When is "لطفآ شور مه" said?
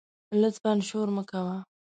0.41-1.23